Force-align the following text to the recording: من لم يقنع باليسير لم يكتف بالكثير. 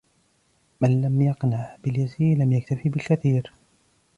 من 0.81 1.01
لم 1.01 1.21
يقنع 1.21 1.77
باليسير 1.83 2.37
لم 2.37 2.51
يكتف 2.53 2.87
بالكثير. 2.87 3.51